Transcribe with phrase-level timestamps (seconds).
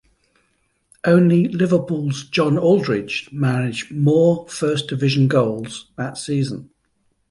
[1.05, 6.71] Only Liverpool's John Aldridge managed more First Division goals that season.